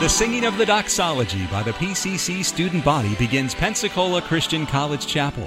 [0.00, 5.42] The singing of the doxology by the PCC student body begins Pensacola Christian College Chapel.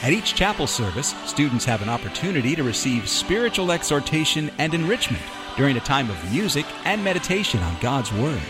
[0.00, 5.22] At each chapel service, students have an opportunity to receive spiritual exhortation and enrichment
[5.54, 8.40] during a time of music and meditation on God's Word.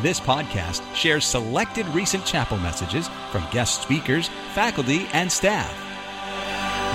[0.00, 5.72] This podcast shares selected recent chapel messages from guest speakers, faculty, and staff.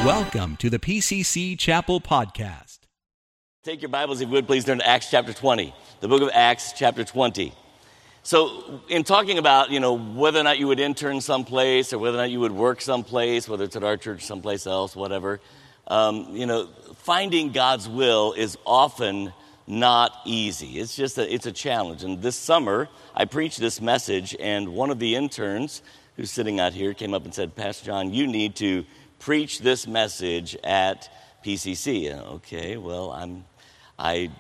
[0.06, 2.80] Welcome to the PCC Chapel Podcast.
[3.64, 6.30] Take your Bibles, if you would, please turn to Acts chapter 20, the book of
[6.34, 7.54] Acts chapter 20.
[8.26, 12.18] So, in talking about, you know, whether or not you would intern someplace or whether
[12.18, 15.42] or not you would work someplace, whether it's at our church, someplace else, whatever,
[15.88, 19.34] um, you know, finding God's will is often
[19.68, 20.80] not easy.
[20.80, 22.06] It's just a, it's a challenge.
[22.06, 25.82] And this summer, I preached this message, and one of the interns
[26.16, 28.86] who's sitting out here came up and said, Pastor John, you need to
[29.20, 31.10] preach this message at
[31.44, 32.18] PCC.
[32.36, 33.44] okay, well, I'm,
[34.00, 34.32] I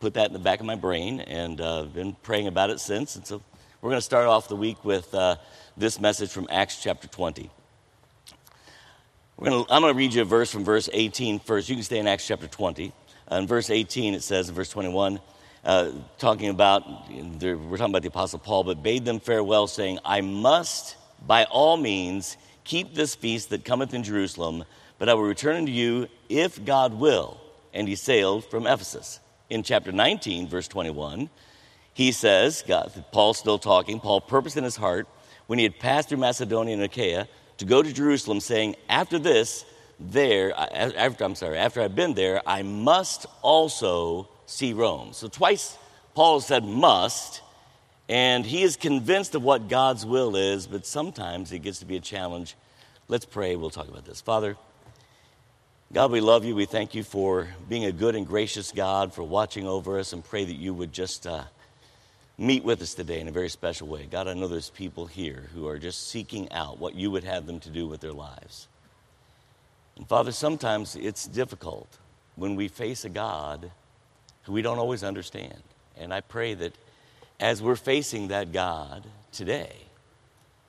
[0.00, 3.16] put that in the back of my brain and uh, been praying about it since.
[3.16, 3.42] And so
[3.80, 5.36] we're going to start off the week with uh,
[5.76, 7.50] this message from Acts chapter 20.
[9.40, 11.68] Gonna, I'm going to read you a verse from verse 18 first.
[11.68, 12.92] You can stay in Acts chapter 20.
[13.30, 15.20] Uh, in verse 18, it says in verse 21,
[15.64, 20.20] uh, talking about, we're talking about the Apostle Paul, but bade them farewell, saying, I
[20.20, 20.96] must
[21.26, 24.64] by all means keep this feast that cometh in Jerusalem,
[24.98, 27.40] but I will return unto you if God will.
[27.74, 31.30] And he sailed from Ephesus in chapter 19, verse 21,
[31.94, 35.08] he says, God, Paul's still talking, Paul purposed in his heart
[35.46, 39.64] when he had passed through Macedonia and Achaia to go to Jerusalem, saying, After this,
[39.98, 45.12] there, after, I'm sorry, after I've been there, I must also see Rome.
[45.12, 45.76] So twice
[46.14, 47.42] Paul said must,
[48.08, 51.96] and he is convinced of what God's will is, but sometimes it gets to be
[51.96, 52.54] a challenge.
[53.08, 53.56] Let's pray.
[53.56, 54.20] We'll talk about this.
[54.20, 54.56] Father,
[55.90, 56.54] God, we love you.
[56.54, 60.22] We thank you for being a good and gracious God, for watching over us, and
[60.22, 61.44] pray that you would just uh,
[62.36, 64.04] meet with us today in a very special way.
[64.04, 67.46] God, I know there's people here who are just seeking out what you would have
[67.46, 68.68] them to do with their lives.
[69.96, 71.88] And Father, sometimes it's difficult
[72.36, 73.70] when we face a God
[74.42, 75.62] who we don't always understand.
[75.96, 76.74] And I pray that
[77.40, 79.72] as we're facing that God today,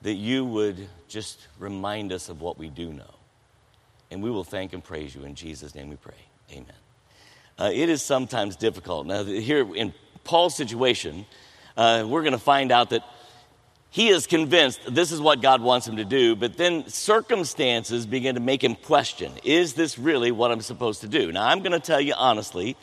[0.00, 3.19] that you would just remind us of what we do know
[4.10, 5.24] and we will thank and praise you.
[5.24, 6.14] In Jesus' name we pray.
[6.52, 6.66] Amen.
[7.58, 9.06] Uh, it is sometimes difficult.
[9.06, 9.92] Now, here in
[10.24, 11.26] Paul's situation,
[11.76, 13.04] uh, we're going to find out that
[13.90, 18.36] he is convinced this is what God wants him to do, but then circumstances begin
[18.36, 21.32] to make him question is this really what I'm supposed to do?
[21.32, 22.76] Now, I'm going to tell you honestly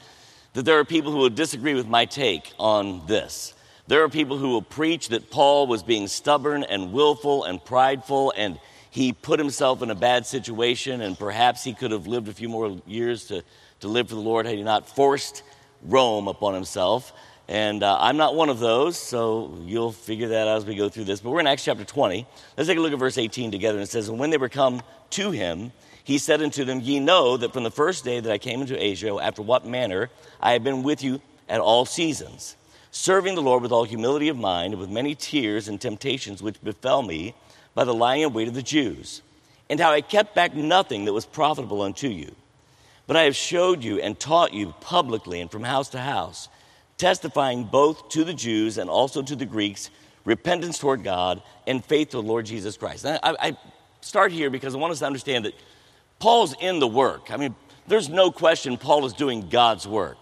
[0.53, 3.53] that there are people who will disagree with my take on this.
[3.87, 8.33] There are people who will preach that Paul was being stubborn and willful and prideful
[8.35, 8.59] and
[8.89, 12.49] he put himself in a bad situation, and perhaps he could have lived a few
[12.49, 13.43] more years to,
[13.81, 15.43] to live for the Lord had he not forced
[15.83, 17.13] Rome upon himself.
[17.49, 20.89] And uh, I'm not one of those, so you'll figure that out as we go
[20.89, 21.21] through this.
[21.21, 22.27] But we're in Acts chapter 20.
[22.57, 23.77] Let's take a look at verse 18 together.
[23.77, 24.81] And it says, And when they were come
[25.11, 25.71] to him,
[26.03, 28.81] he said unto them, Ye know that from the first day that I came into
[28.81, 30.09] Asia, after what manner
[30.41, 32.57] I have been with you at all seasons,
[32.91, 36.61] serving the Lord with all humility of mind, and with many tears and temptations which
[36.61, 37.33] befell me
[37.77, 39.21] by the lying in wait of the Jews,
[39.69, 42.33] and how I kept back nothing that was profitable unto you.
[43.05, 46.49] But I have showed you and taught you publicly and from house to house,
[46.97, 49.91] testifying both to the Jews and also to the Greeks
[50.25, 53.05] repentance toward God and faith to the Lord Jesus Christ.
[53.05, 53.57] I, I
[54.01, 55.53] start here because I want us to understand that
[56.17, 57.29] Paul's in the work.
[57.29, 57.53] I mean,
[57.85, 60.17] there's no question Paul is doing God's work,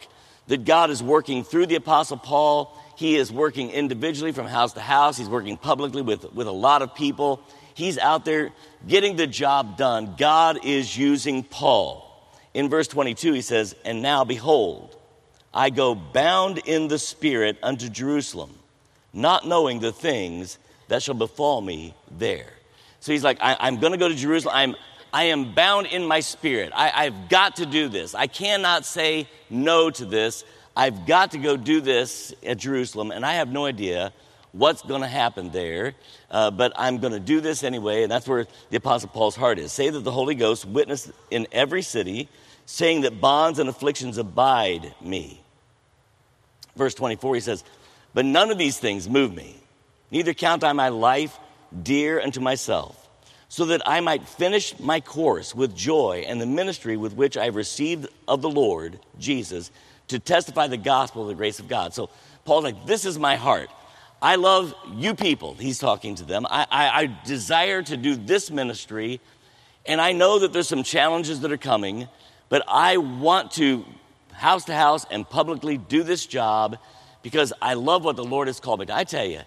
[0.48, 4.82] that God is working through the Apostle Paul he is working individually from house to
[4.82, 5.18] house.
[5.18, 7.42] He's working publicly with, with a lot of people.
[7.74, 8.52] He's out there
[8.88, 10.16] getting the job done.
[10.18, 12.02] God is using Paul.
[12.54, 14.96] In verse 22, he says, And now behold,
[15.54, 18.58] I go bound in the Spirit unto Jerusalem,
[19.14, 20.58] not knowing the things
[20.88, 22.52] that shall befall me there.
[23.02, 24.56] So he's like, I, am going to go to Jerusalem.
[24.56, 24.76] I'm,
[25.14, 26.72] I am bound in my spirit.
[26.76, 28.16] I, I've got to do this.
[28.16, 30.44] I cannot say no to this.
[30.76, 34.12] I've got to go do this at Jerusalem, and I have no idea
[34.52, 35.94] what's going to happen there,
[36.32, 39.60] uh, but I'm going to do this anyway, and that's where the Apostle Paul's heart
[39.60, 39.72] is.
[39.72, 42.30] Say that the Holy Ghost witnessed in every city,
[42.66, 45.42] saying that bonds and afflictions abide me.
[46.76, 47.64] Verse 24, he says,
[48.14, 49.56] But none of these things move me,
[50.12, 51.38] neither count I my life
[51.84, 53.10] dear unto myself,
[53.48, 57.46] so that I might finish my course with joy and the ministry with which I
[57.46, 59.72] have received of the Lord Jesus
[60.08, 61.94] to testify the gospel of the grace of God.
[61.94, 62.10] So
[62.46, 63.70] Paul's like, This is my heart.
[64.22, 65.54] I love you people.
[65.56, 66.46] He's talking to them.
[66.50, 69.20] I, I, I desire to do this ministry,
[69.86, 72.08] and I know that there's some challenges that are coming,
[72.50, 73.86] but I want to
[74.32, 76.78] house to house and publicly do this job
[77.22, 78.96] because I love what the Lord has called me to.
[78.96, 79.42] I tell you,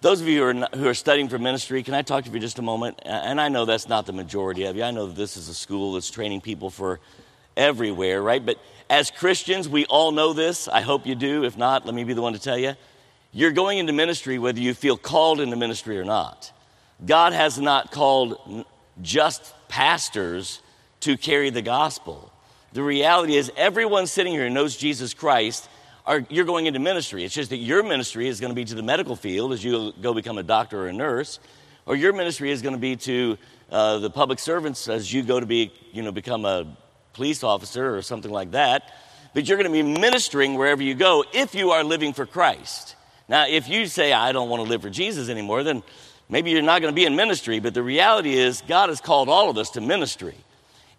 [0.00, 2.30] those of you who are, not, who are studying for ministry, can I talk to
[2.30, 3.00] you for just a moment?
[3.04, 4.82] And I know that's not the majority of you.
[4.82, 7.00] I know that this is a school that's training people for
[7.56, 8.44] everywhere, right?
[8.44, 8.58] But
[8.90, 10.66] as Christians, we all know this.
[10.66, 11.44] I hope you do.
[11.44, 12.74] If not, let me be the one to tell you.
[13.32, 16.52] You're going into ministry whether you feel called into ministry or not.
[17.06, 18.66] God has not called
[19.00, 20.60] just pastors
[21.00, 22.32] to carry the gospel.
[22.72, 25.68] The reality is, everyone sitting here knows Jesus Christ.
[26.04, 27.24] Are, you're going into ministry.
[27.24, 29.92] It's just that your ministry is going to be to the medical field as you
[30.00, 31.38] go become a doctor or a nurse,
[31.86, 33.38] or your ministry is going to be to
[33.70, 36.76] uh, the public servants as you go to be, you know, become a
[37.20, 38.94] police officer or something like that.
[39.34, 42.96] But you're going to be ministering wherever you go if you are living for Christ.
[43.28, 45.82] Now, if you say, I don't want to live for Jesus anymore, then
[46.30, 47.60] maybe you're not going to be in ministry.
[47.60, 50.34] But the reality is, God has called all of us to ministry.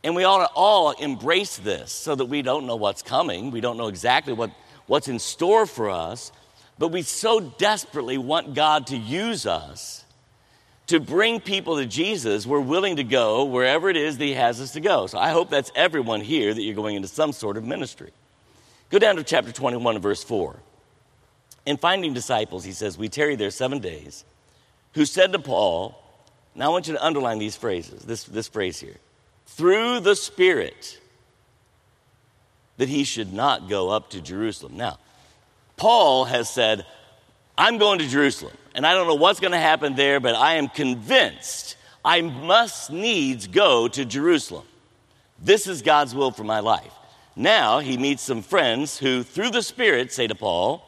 [0.03, 3.49] And we ought to all embrace this so that we don't know what's coming.
[3.49, 4.51] We don't know exactly what,
[4.85, 6.31] what's in store for us.
[6.77, 10.05] But we so desperately want God to use us
[10.91, 12.45] to bring people to Jesus.
[12.45, 15.07] We're willing to go wherever it is that He has us to go.
[15.07, 18.11] So I hope that's everyone here that you're going into some sort of ministry.
[18.89, 20.59] Go down to chapter 21 verse 4.
[21.65, 24.25] In finding disciples, he says, We tarry there seven days,
[24.93, 25.97] who said to Paul,
[26.55, 28.97] now I want you to underline these phrases, this, this phrase here,
[29.45, 30.99] through the Spirit,
[32.75, 34.75] that he should not go up to Jerusalem.
[34.75, 34.99] Now,
[35.77, 36.85] Paul has said,
[37.57, 40.55] I'm going to Jerusalem, and I don't know what's going to happen there, but I
[40.55, 44.65] am convinced I must needs go to Jerusalem.
[45.39, 46.93] This is God's will for my life.
[47.35, 50.83] Now he meets some friends who, through the Spirit, say to Paul,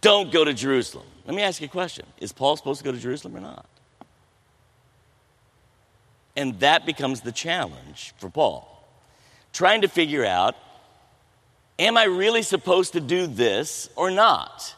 [0.00, 1.06] don't go to Jerusalem.
[1.26, 3.66] Let me ask you a question Is Paul supposed to go to Jerusalem or not?
[6.36, 8.74] And that becomes the challenge for Paul.
[9.52, 10.54] Trying to figure out
[11.78, 14.74] am I really supposed to do this or not?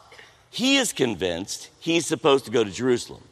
[0.51, 3.23] He is convinced he's supposed to go to Jerusalem.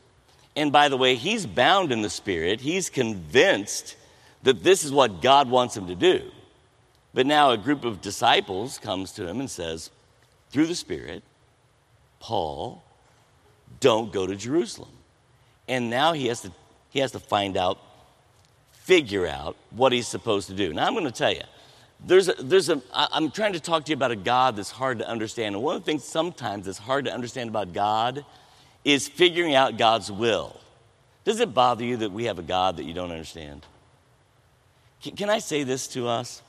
[0.55, 2.61] And by the way, he's bound in the Spirit.
[2.61, 3.97] He's convinced
[4.43, 6.31] that this is what God wants him to do.
[7.13, 9.91] But now a group of disciples comes to him and says,
[10.49, 11.21] through the Spirit,
[12.21, 12.83] Paul,
[13.81, 14.91] don't go to Jerusalem.
[15.67, 16.51] And now he has to,
[16.89, 17.79] he has to find out,
[18.71, 20.73] figure out what he's supposed to do.
[20.73, 21.43] Now, I'm going to tell you,
[22.05, 24.99] there's a, there's a, I'm trying to talk to you about a God that's hard
[24.99, 25.55] to understand.
[25.55, 28.25] And one of the things sometimes that's hard to understand about God
[28.85, 30.59] is figuring out God's will.
[31.25, 33.65] Does it bother you that we have a God that you don't understand?
[35.01, 36.41] Can, can I say this to us?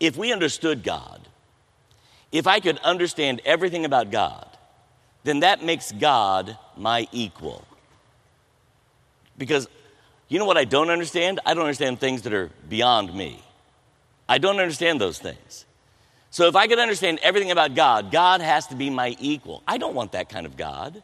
[0.00, 1.20] If we understood God,
[2.30, 4.46] if I could understand everything about God,
[5.24, 7.66] then that makes God my equal.
[9.36, 9.68] Because
[10.28, 11.40] you know what I don't understand?
[11.46, 13.42] I don't understand things that are beyond me.
[14.28, 15.64] I don't understand those things.
[16.30, 19.62] So if I could understand everything about God, God has to be my equal.
[19.66, 21.02] I don't want that kind of God.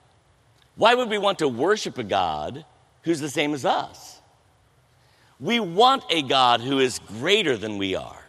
[0.77, 2.65] Why would we want to worship a God
[3.03, 4.21] who's the same as us?
[5.41, 8.21] We want a God who is greater than we are.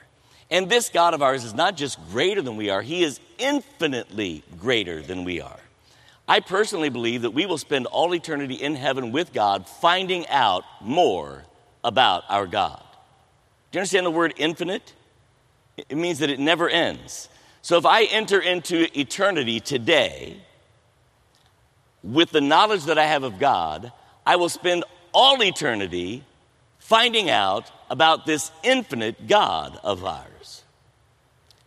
[0.49, 4.43] And this God of ours is not just greater than we are, He is infinitely
[4.57, 5.59] greater than we are.
[6.27, 10.63] I personally believe that we will spend all eternity in heaven with God finding out
[10.81, 11.43] more
[11.83, 12.84] about our God.
[13.75, 14.93] You understand the word infinite?
[15.75, 17.27] It means that it never ends.
[17.61, 20.37] So if I enter into eternity today
[22.01, 23.91] with the knowledge that I have of God,
[24.25, 26.23] I will spend all eternity
[26.79, 30.63] finding out about this infinite God of ours.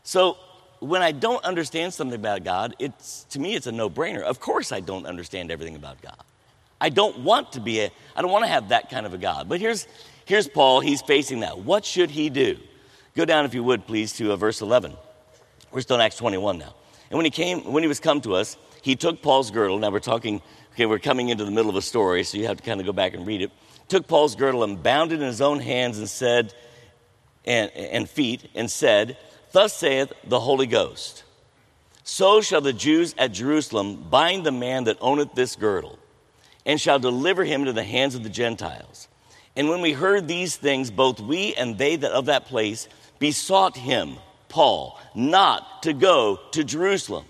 [0.02, 0.38] So
[0.80, 4.22] when I don't understand something about God, it's to me it's a no-brainer.
[4.22, 6.16] Of course I don't understand everything about God.
[6.80, 9.18] I don't want to be a I don't want to have that kind of a
[9.18, 9.46] God.
[9.46, 9.86] But here's
[10.28, 11.58] here's Paul, he's facing that.
[11.58, 12.58] What should he do?
[13.16, 14.96] Go down if you would please to uh, verse 11.
[15.72, 16.74] We're still in Acts 21 now.
[17.10, 19.78] And when he came when he was come to us, he took Paul's girdle.
[19.78, 20.40] Now we're talking
[20.74, 22.86] okay, we're coming into the middle of a story, so you have to kind of
[22.86, 23.50] go back and read it
[23.88, 26.54] took Paul's girdle and bound it in his own hands and said,
[27.44, 29.16] and, and feet, and said,
[29.52, 31.24] Thus saith the Holy Ghost,
[32.04, 35.98] so shall the Jews at Jerusalem bind the man that owneth this girdle,
[36.64, 39.08] and shall deliver him into the hands of the Gentiles.
[39.56, 42.88] And when we heard these things, both we and they that of that place
[43.18, 44.16] besought him,
[44.48, 47.24] Paul, not to go to Jerusalem.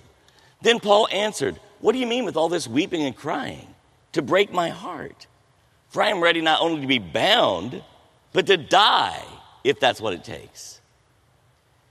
[0.61, 3.67] Then Paul answered, What do you mean with all this weeping and crying?
[4.13, 5.27] To break my heart.
[5.89, 7.83] For I am ready not only to be bound,
[8.33, 9.23] but to die
[9.65, 10.81] if that's what it takes.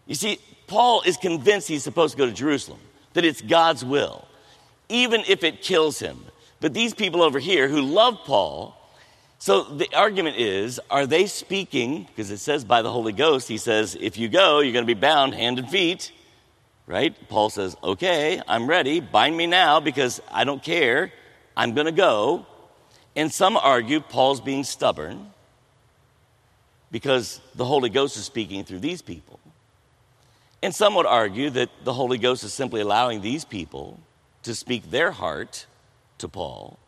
[0.05, 2.79] You see, Paul is convinced he's supposed to go to Jerusalem,
[3.13, 4.27] that it's God's will,
[4.89, 6.19] even if it kills him.
[6.59, 8.75] But these people over here who love Paul,
[9.39, 13.57] so the argument is are they speaking, because it says by the Holy Ghost, he
[13.57, 16.11] says, if you go, you're going to be bound hand and feet.
[16.87, 17.15] right?
[17.29, 18.99] Paul says, Okay, I'm ready.
[18.99, 21.11] Bind me now because I don't care.
[21.55, 22.45] I'm going to go.
[23.15, 25.31] And some argue Paul's being stubborn
[26.91, 29.39] because the Holy Ghost is speaking through these people.
[30.63, 33.99] And some would argue that the Holy Ghost is simply allowing these people
[34.43, 35.65] to speak their heart
[36.19, 36.79] to Paul.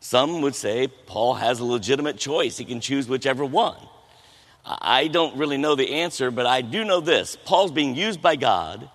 [0.00, 3.76] Some would say Paul has a legitimate choice, he can choose whichever one.
[4.64, 8.36] I don't really know the answer, but I do know this Paul's being used by
[8.36, 8.90] God,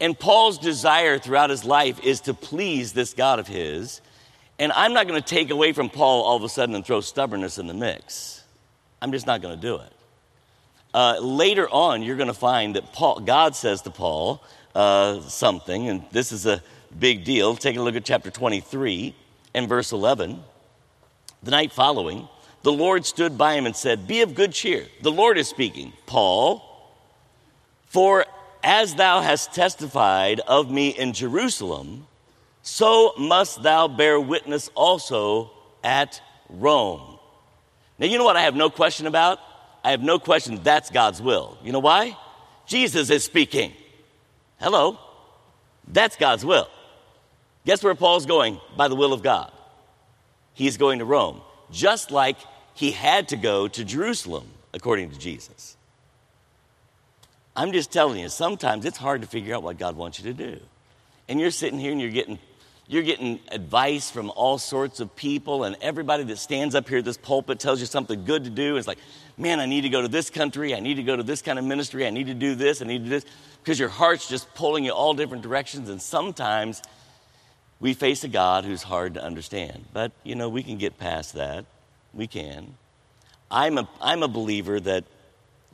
[0.00, 4.00] and Paul's desire throughout his life is to please this God of his.
[4.58, 7.00] And I'm not going to take away from Paul all of a sudden and throw
[7.00, 8.44] stubbornness in the mix.
[9.00, 9.92] I'm just not going to do it.
[10.92, 14.42] Uh, later on, you're going to find that Paul, God says to Paul
[14.74, 16.62] uh, something, and this is a
[16.98, 17.56] big deal.
[17.56, 19.14] Take a look at chapter 23
[19.54, 20.42] and verse 11.
[21.42, 22.28] The night following,
[22.62, 24.86] the Lord stood by him and said, Be of good cheer.
[25.00, 26.62] The Lord is speaking, Paul,
[27.86, 28.26] for
[28.62, 32.06] as thou hast testified of me in Jerusalem,
[32.62, 35.50] so must thou bear witness also
[35.82, 37.18] at Rome.
[37.98, 39.38] Now, you know what I have no question about?
[39.82, 41.56] I have no question that's God's will.
[41.64, 42.16] You know why?
[42.66, 43.72] Jesus is speaking.
[44.60, 44.98] Hello.
[45.88, 46.68] That's God's will.
[47.66, 48.60] Guess where Paul's going?
[48.76, 49.52] By the will of God.
[50.54, 51.40] He's going to Rome,
[51.70, 52.36] just like
[52.74, 55.76] he had to go to Jerusalem, according to Jesus.
[57.54, 60.34] I'm just telling you, sometimes it's hard to figure out what God wants you to
[60.34, 60.60] do.
[61.28, 62.38] And you're sitting here and you're getting
[62.90, 67.04] you're getting advice from all sorts of people, and everybody that stands up here at
[67.04, 68.76] this pulpit tells you something good to do.
[68.76, 68.98] It's like,
[69.38, 70.74] man, I need to go to this country.
[70.74, 72.04] I need to go to this kind of ministry.
[72.04, 72.82] I need to do this.
[72.82, 73.24] I need to do this.
[73.62, 75.88] Because your heart's just pulling you all different directions.
[75.88, 76.82] And sometimes
[77.80, 79.86] we face a God who's hard to understand.
[79.92, 81.64] But, you know, we can get past that.
[82.12, 82.76] We can.
[83.50, 85.04] I'm a, I'm a believer that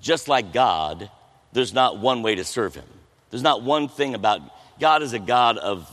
[0.00, 1.10] just like God,
[1.52, 2.86] there's not one way to serve Him.
[3.30, 4.40] There's not one thing about
[4.78, 5.90] God is a God of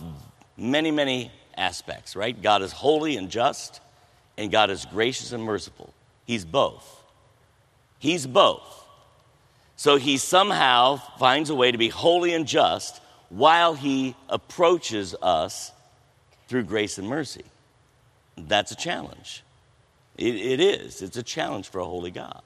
[0.55, 2.39] many, many aspects, right?
[2.39, 3.81] God is holy and just,
[4.37, 5.93] and God is gracious and merciful.
[6.25, 7.03] He's both.
[7.99, 8.85] He's both.
[9.75, 15.71] So he somehow finds a way to be holy and just while he approaches us
[16.53, 17.45] through grace and mercy.
[18.37, 19.41] That's a challenge.
[20.19, 21.01] It, it is.
[21.01, 22.43] It's a challenge for a holy God.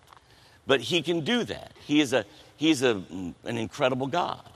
[0.66, 1.74] But he can do that.
[1.86, 2.24] He is a,
[2.56, 3.04] he's a,
[3.44, 4.50] an incredible God.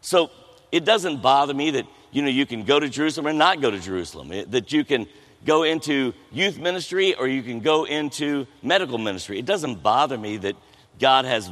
[0.00, 0.32] So
[0.72, 3.70] it doesn't bother me that you know you can go to Jerusalem or not go
[3.70, 4.32] to Jerusalem.
[4.32, 5.06] It, that you can
[5.44, 9.38] go into youth ministry or you can go into medical ministry.
[9.38, 10.56] It doesn't bother me that
[10.98, 11.48] God has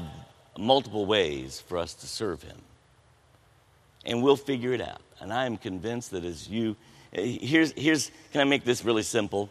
[0.58, 2.58] multiple ways for us to serve Him.
[4.04, 5.02] And we'll figure it out.
[5.20, 6.75] And I am convinced that as you,
[7.14, 9.50] here's, here's can I make this really simple?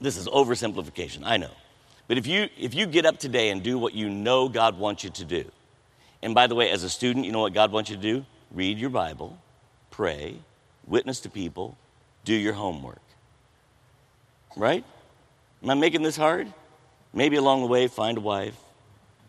[0.00, 1.50] This is oversimplification, I know.
[2.08, 5.04] But if you, if you get up today and do what you know God wants
[5.04, 5.44] you to do,
[6.22, 8.24] and by the way, as a student, you know what God wants you to do?
[8.52, 9.38] Read your Bible,
[9.90, 10.36] pray,
[10.86, 11.76] witness to people,
[12.24, 13.00] do your homework.
[14.56, 14.84] Right?
[15.62, 16.52] Am I making this hard?
[17.14, 18.56] Maybe along the way, find a wife,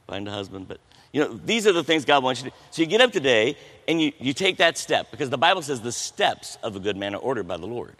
[0.07, 0.79] find a husband, but
[1.13, 2.61] you know, these are the things God wants you to do.
[2.71, 3.55] So you get up today
[3.87, 6.97] and you, you take that step because the Bible says the steps of a good
[6.97, 7.95] man are ordered by the Lord.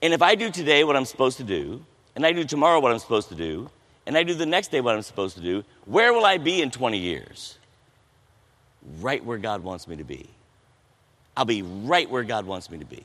[0.00, 1.84] And if I do today what I'm supposed to do,
[2.16, 3.70] and I do tomorrow what I'm supposed to do,
[4.06, 6.62] and I do the next day what I'm supposed to do, where will I be
[6.62, 7.58] in 20 years?
[9.00, 10.30] Right where God wants me to be.
[11.36, 13.04] I'll be right where God wants me to be.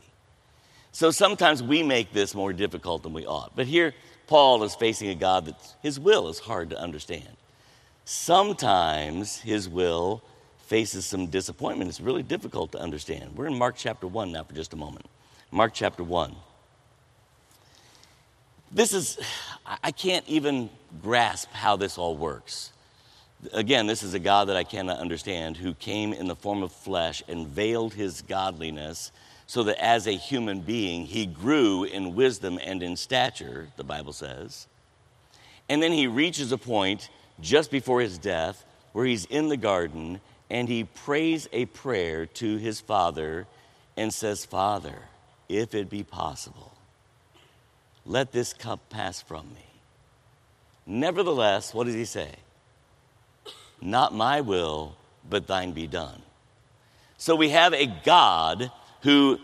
[0.94, 3.52] So sometimes we make this more difficult than we ought.
[3.56, 3.94] But here,
[4.28, 7.28] Paul is facing a God that his will is hard to understand.
[8.06, 10.22] Sometimes his will
[10.66, 11.90] faces some disappointment.
[11.90, 13.36] It's really difficult to understand.
[13.36, 15.06] We're in Mark chapter 1 now for just a moment.
[15.52, 16.36] Mark chapter 1.
[18.72, 19.20] This is,
[19.84, 20.70] I can't even
[21.02, 22.72] grasp how this all works.
[23.52, 26.72] Again, this is a God that I cannot understand who came in the form of
[26.72, 29.12] flesh and veiled his godliness
[29.46, 34.14] so that as a human being he grew in wisdom and in stature, the Bible
[34.14, 34.68] says.
[35.70, 37.10] And then he reaches a point
[37.40, 42.58] just before his death, where he's in the garden and he prays a prayer to
[42.58, 43.48] his father
[43.98, 44.98] and says, Father,
[45.50, 46.74] if it be possible,
[48.06, 49.66] let this cup pass from me.
[50.86, 52.30] Nevertheless, what does he say?
[53.82, 54.96] Not my will,
[55.28, 56.22] but thine be done.
[57.18, 58.72] So we have a God
[59.02, 59.40] who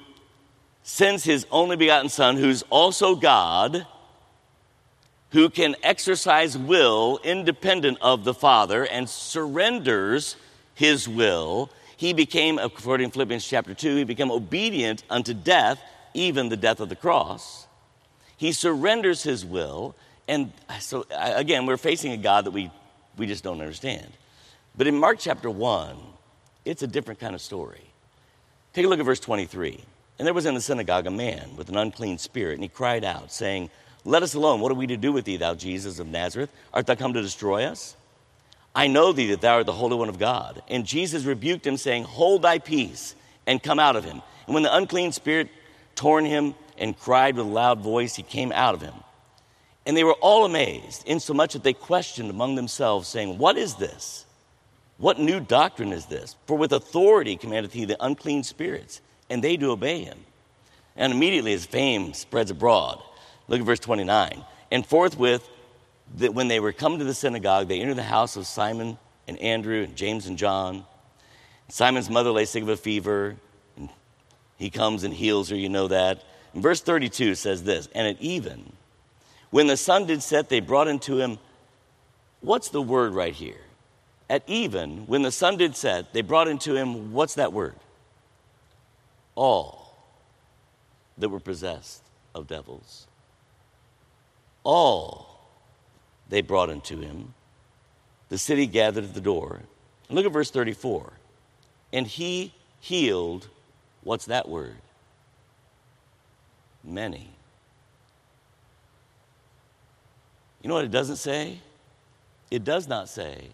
[0.84, 3.86] sends his only begotten Son, who's also God
[5.32, 10.36] who can exercise will independent of the Father and surrenders
[10.74, 11.70] his will.
[11.98, 15.82] He became, according to Philippians chapter 2, he became obedient unto death,
[16.14, 17.68] even the death of the cross.
[18.38, 19.96] He surrenders his will.
[20.28, 22.72] And so, again, we're facing a God that we,
[23.18, 24.08] we just don't understand.
[24.78, 25.98] But in Mark chapter 1,
[26.66, 27.82] it's a different kind of story.
[28.74, 29.84] Take a look at verse 23.
[30.18, 33.04] And there was in the synagogue a man with an unclean spirit, and he cried
[33.04, 33.70] out, saying,
[34.06, 34.62] Let us alone.
[34.62, 36.52] What are we to do with thee, thou Jesus of Nazareth?
[36.74, 37.96] Art thou come to destroy us?
[38.74, 40.62] I know thee that thou art the Holy One of God.
[40.68, 43.16] And Jesus rebuked him, saying, Hold thy peace,
[43.46, 44.22] and come out of him.
[44.46, 45.50] And when the unclean spirit
[45.96, 48.94] torn him and cried with a loud voice, he came out of him.
[49.86, 54.26] And they were all amazed, insomuch that they questioned among themselves, saying, What is this?
[54.98, 56.36] What new doctrine is this?
[56.46, 60.20] For with authority commandeth he the unclean spirits, and they do obey him.
[60.96, 63.02] And immediately his fame spreads abroad.
[63.50, 64.46] Look at verse 29.
[64.72, 65.48] And forthwith,
[66.18, 69.38] that when they were come to the synagogue, they entered the house of Simon and
[69.40, 70.86] Andrew and James and John.
[71.68, 73.36] Simon's mother lay sick of a fever,
[73.76, 73.90] and
[74.58, 76.24] he comes and heals her, you know that.
[76.54, 78.72] And verse 32 says this And at even,
[79.50, 81.38] when the sun did set, they brought unto him,
[82.42, 83.62] what's the word right here?
[84.30, 87.76] At even, when the sun did set, they brought into him, what's that word?
[89.34, 89.96] All
[91.18, 92.04] that were possessed
[92.36, 93.09] of devils.
[94.72, 95.26] All
[96.30, 97.34] they brought unto him.
[98.30, 99.62] The city gathered at the door.
[100.08, 101.12] And look at verse 34.
[101.92, 103.48] And he healed,
[104.04, 104.78] what's that word?
[106.84, 107.32] Many.
[110.62, 111.58] You know what it doesn't say?
[112.52, 113.50] It does not say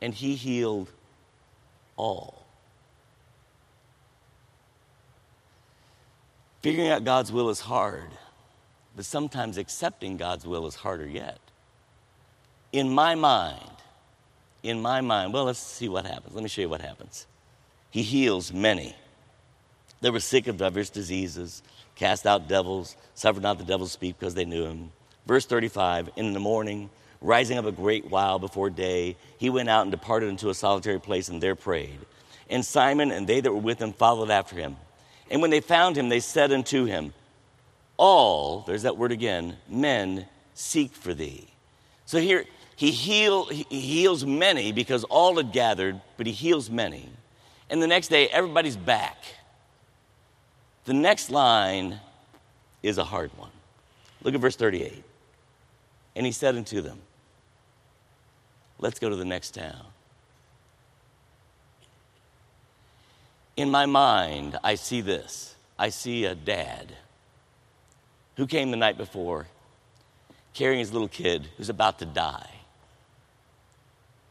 [0.00, 0.92] and he healed
[1.96, 2.46] all.
[6.62, 8.10] Figuring out God's will is hard,
[8.96, 11.38] but sometimes accepting God's will is harder yet.
[12.72, 13.70] In my mind,
[14.62, 16.34] in my mind, well, let's see what happens.
[16.34, 17.26] Let me show you what happens.
[17.90, 18.94] He heals many.
[20.00, 21.62] They were sick of diverse diseases,
[21.94, 24.92] cast out devils, suffered not the devils speak because they knew him.
[25.26, 26.90] Verse 35 In the morning,
[27.22, 30.98] Rising up a great while before day, he went out and departed into a solitary
[30.98, 32.00] place and there prayed.
[32.50, 34.76] And Simon and they that were with him followed after him.
[35.30, 37.14] And when they found him, they said unto him,
[38.04, 41.46] All, there's that word again, men seek for thee.
[42.04, 47.08] So here, he, heal, he heals many because all had gathered, but he heals many.
[47.70, 49.18] And the next day, everybody's back.
[50.84, 52.00] The next line
[52.82, 53.52] is a hard one.
[54.24, 55.04] Look at verse 38.
[56.16, 56.98] And he said unto them,
[58.80, 59.86] Let's go to the next town.
[63.56, 65.54] In my mind, I see this.
[65.78, 66.96] I see a dad
[68.36, 69.46] who came the night before
[70.54, 72.50] carrying his little kid who's about to die.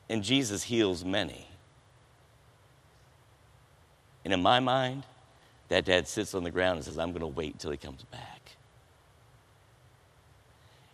[0.10, 1.48] And Jesus heals many.
[4.24, 5.04] And in my mind,
[5.70, 8.04] that dad sits on the ground and says, I'm going to wait until he comes
[8.04, 8.52] back.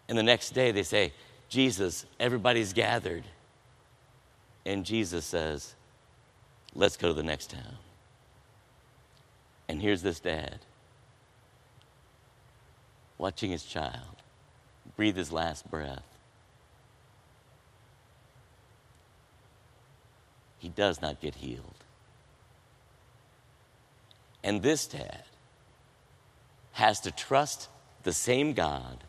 [0.08, 1.14] And the next day they say,
[1.50, 3.24] Jesus, everybody's gathered.
[4.66, 5.74] And Jesus says,
[6.76, 7.78] Let's go to the next town.
[9.68, 10.60] And here's this dad
[13.18, 14.18] watching his child
[14.96, 16.04] breathe his last breath.
[20.60, 21.64] He does not get healed.
[24.44, 25.24] And this dad
[26.74, 27.70] has to trust
[28.04, 29.04] the same God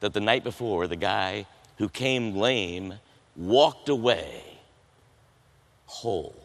[0.00, 1.46] that the night before the guy
[1.78, 2.94] who came lame
[3.36, 4.42] walked away
[5.86, 6.36] whole.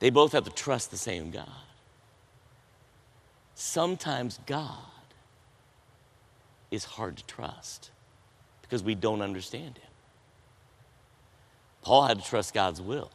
[0.00, 1.48] They both have to trust the same God.
[3.54, 4.78] Sometimes God
[6.72, 7.92] is hard to trust
[8.62, 9.90] because we don't understand Him.
[11.82, 13.10] Paul had to trust God's will.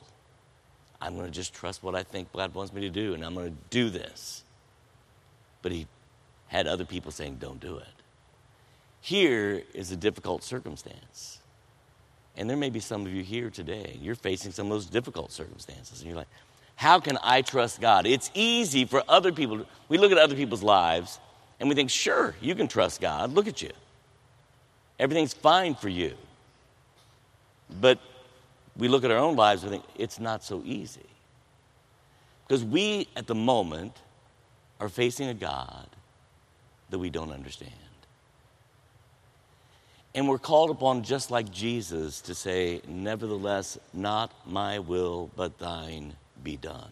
[1.02, 3.34] I'm going to just trust what I think God wants me to do, and I'm
[3.34, 4.44] going to do this.
[5.62, 5.88] But he
[6.48, 7.88] had other people saying, don't do it.
[9.02, 11.40] Here is a difficult circumstance.
[12.36, 15.32] And there may be some of you here today, you're facing some of those difficult
[15.32, 16.02] circumstances.
[16.02, 16.28] And you're like,
[16.76, 18.06] how can I trust God?
[18.06, 19.66] It's easy for other people.
[19.90, 21.20] We look at other people's lives
[21.60, 23.34] and we think, sure, you can trust God.
[23.34, 23.72] Look at you.
[25.00, 26.14] Everything's fine for you.
[27.82, 28.00] But
[28.78, 31.02] we look at our own lives and think, it's not so easy.
[32.48, 33.94] Because we, at the moment,
[34.80, 35.88] are facing a God
[36.90, 37.72] that we don't understand.
[40.16, 46.16] And we're called upon, just like Jesus, to say, Nevertheless, not my will, but thine
[46.44, 46.92] be done.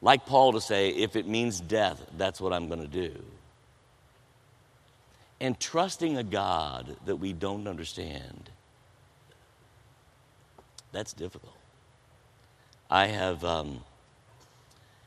[0.00, 3.12] Like Paul to say, If it means death, that's what I'm going to do.
[5.40, 8.50] And trusting a God that we don't understand,
[10.92, 11.54] that's difficult.
[12.90, 13.80] I have, um,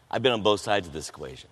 [0.10, 1.50] I've been on both sides of this equation.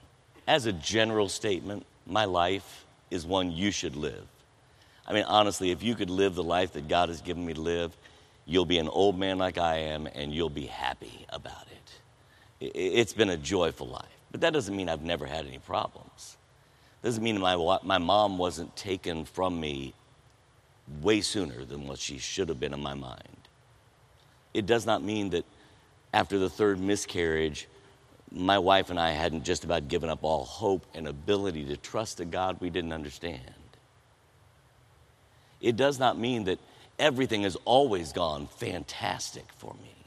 [0.47, 4.25] As a general statement, my life is one you should live.
[5.07, 7.61] I mean, honestly, if you could live the life that God has given me to
[7.61, 7.97] live,
[8.49, 11.68] You'll be an old man like I am, and you'll be happy about it.
[12.59, 14.05] It's been a joyful life.
[14.31, 16.37] But that doesn't mean I've never had any problems.
[17.01, 19.93] Doesn't mean my, my mom wasn't taken from me
[21.01, 23.47] way sooner than what she should have been in my mind.
[24.53, 25.45] It does not mean that
[26.13, 27.67] after the third miscarriage,
[28.31, 32.19] my wife and I hadn't just about given up all hope and ability to trust
[32.19, 33.41] a God we didn't understand.
[35.61, 36.59] It does not mean that
[36.97, 39.98] everything has always gone fantastic for me.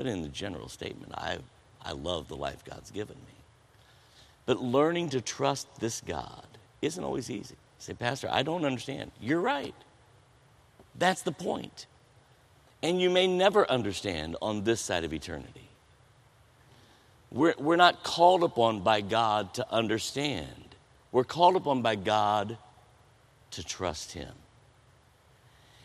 [0.00, 1.36] But in the general statement, I,
[1.84, 3.34] I love the life God's given me.
[4.46, 6.46] But learning to trust this God
[6.80, 7.56] isn't always easy.
[7.78, 9.10] say, Pastor, I don't understand.
[9.20, 9.74] You're right.
[10.98, 11.84] That's the point.
[12.82, 15.68] And you may never understand on this side of eternity.
[17.30, 20.76] We're, we're not called upon by God to understand,
[21.12, 22.56] we're called upon by God
[23.50, 24.32] to trust Him.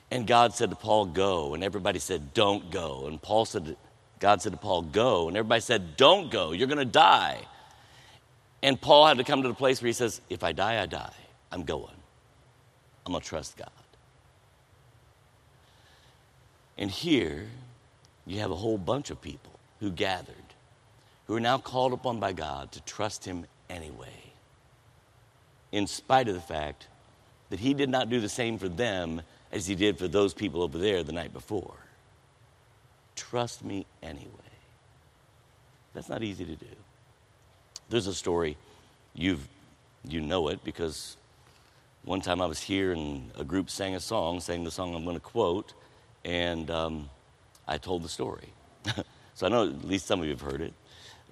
[0.09, 1.53] And God said to Paul, Go.
[1.53, 3.07] And everybody said, Don't go.
[3.07, 3.75] And Paul said,
[4.19, 5.27] God said to Paul, Go.
[5.27, 6.51] And everybody said, Don't go.
[6.51, 7.41] You're going to die.
[8.63, 10.85] And Paul had to come to the place where he says, If I die, I
[10.85, 11.13] die.
[11.51, 11.93] I'm going.
[13.05, 13.69] I'm going to trust God.
[16.77, 17.45] And here,
[18.25, 20.35] you have a whole bunch of people who gathered,
[21.27, 24.33] who are now called upon by God to trust Him anyway,
[25.71, 26.87] in spite of the fact
[27.49, 30.61] that He did not do the same for them as He did for those people
[30.61, 31.75] over there the night before.
[33.15, 34.29] Trust me anyway.
[35.93, 36.65] That's not easy to do.
[37.89, 38.57] There's a story,
[39.13, 39.47] you've,
[40.07, 41.17] you know it because
[42.03, 45.03] one time I was here and a group sang a song, sang the song I'm
[45.03, 45.73] going to quote,
[46.23, 47.09] and um,
[47.67, 48.49] I told the story.
[49.33, 50.73] so I know at least some of you have heard it.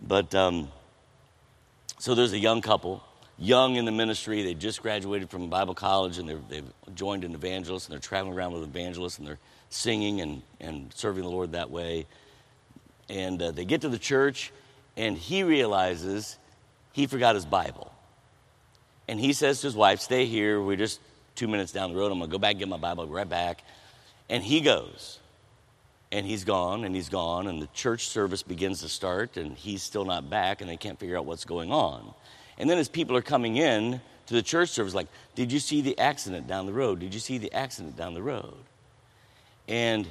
[0.02, 0.69] But um,
[2.00, 3.04] so there's a young couple,
[3.38, 4.43] young in the ministry.
[4.43, 6.63] They just graduated from Bible college and they've
[6.96, 11.24] joined an evangelist and they're traveling around with evangelists and they're singing and, and serving
[11.24, 12.06] the Lord that way.
[13.10, 14.52] And uh, they get to the church
[14.96, 16.38] and he realizes
[16.91, 17.91] he forgot his Bible.
[19.08, 20.62] And he says to his wife, Stay here.
[20.62, 21.00] We're just
[21.36, 22.12] two minutes down the road.
[22.12, 23.63] I'm going to go back and get my Bible, right back.
[24.30, 25.19] And he goes.
[26.12, 29.82] And he's gone, and he's gone, and the church service begins to start, and he's
[29.82, 32.13] still not back, and they can't figure out what's going on.
[32.58, 35.82] And then as people are coming in to the church service, like, Did you see
[35.82, 37.00] the accident down the road?
[37.00, 38.56] Did you see the accident down the road?
[39.68, 40.08] And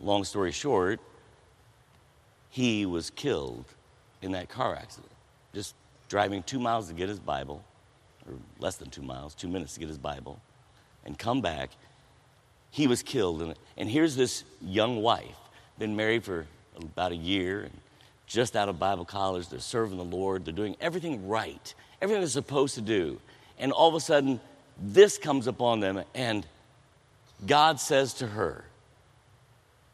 [0.00, 1.00] long story short,
[2.50, 3.64] he was killed
[4.20, 5.12] in that car accident.
[5.54, 5.74] Just
[6.08, 7.64] driving two miles to get his Bible,
[8.26, 10.40] or less than two miles, two minutes to get his Bible,
[11.04, 11.70] and come back.
[12.70, 13.42] He was killed.
[13.42, 15.36] And, and here's this young wife,
[15.78, 16.46] been married for
[16.78, 17.72] about a year, and
[18.26, 19.48] just out of Bible college.
[19.48, 23.20] They're serving the Lord, they're doing everything right, everything they're supposed to do.
[23.58, 24.40] And all of a sudden,
[24.80, 26.46] this comes upon them, and
[27.46, 28.64] God says to her,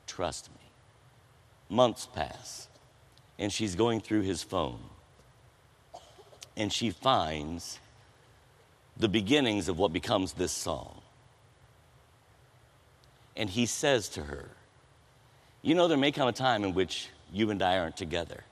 [0.07, 0.57] Trust me.
[1.69, 2.67] Months pass,
[3.39, 4.81] and she's going through his phone
[6.59, 7.79] and she finds
[8.97, 11.01] the beginnings of what becomes this song.
[13.37, 14.51] And he says to her,
[15.63, 18.45] You know, there may come a time in which you and I aren't together.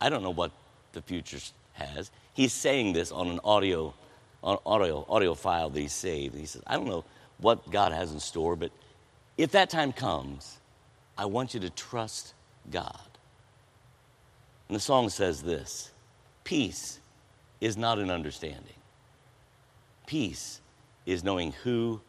[0.00, 0.52] I don't know what
[0.92, 1.38] the future
[1.74, 2.10] has.
[2.34, 3.94] He's saying this on an audio,
[4.42, 6.34] on audio, audio file that he saved.
[6.34, 7.04] he says, I don't know
[7.38, 8.72] what God has in store, but
[9.36, 10.58] if that time comes,
[11.16, 12.34] I want you to trust
[12.70, 12.98] God.
[14.68, 15.90] And the song says this
[16.44, 17.00] Peace
[17.60, 18.74] is not an understanding,
[20.06, 20.60] peace
[21.06, 22.00] is knowing who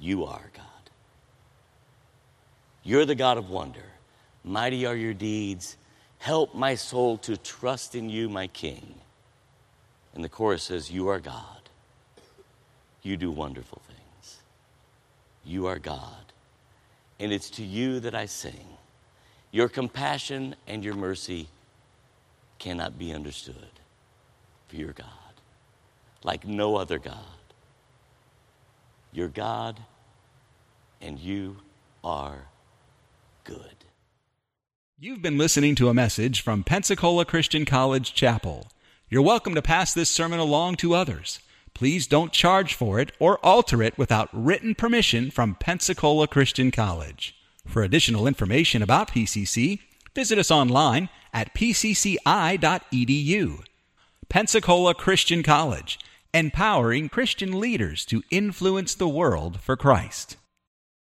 [0.00, 0.66] you are, God.
[2.82, 3.84] You're the God of wonder.
[4.44, 5.76] Mighty are your deeds.
[6.18, 8.94] Help my soul to trust in you, my King.
[10.14, 11.68] And the chorus says, You are God.
[13.02, 14.38] You do wonderful things.
[15.44, 16.32] You are God.
[17.18, 18.66] And it's to you that I sing.
[19.50, 21.48] Your compassion and your mercy
[22.58, 23.56] cannot be understood.
[24.68, 25.06] For your God,
[26.24, 27.16] like no other God.
[29.12, 29.78] You're God,
[31.02, 31.58] and you
[32.02, 32.46] are
[33.44, 33.76] good.
[35.04, 38.68] You've been listening to a message from Pensacola Christian College Chapel.
[39.10, 41.40] You're welcome to pass this sermon along to others.
[41.74, 47.34] Please don't charge for it or alter it without written permission from Pensacola Christian College.
[47.66, 49.80] For additional information about PCC,
[50.14, 52.20] visit us online at pcci.edu.
[54.28, 55.98] Pensacola Christian College,
[56.32, 60.36] empowering Christian leaders to influence the world for Christ.